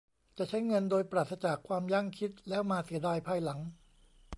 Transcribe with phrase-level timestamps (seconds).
[0.37, 3.59] จะใช้เงินโดยปราศจากความยั้งคิดแล้วมาเสียดายภายหลัง